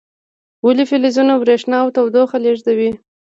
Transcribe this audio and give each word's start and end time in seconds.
ولې 0.65 0.83
فلزونه 0.89 1.33
برېښنا 1.43 1.77
او 1.83 1.87
تودوخه 1.95 2.37
لیږدوي؟ 2.43 2.91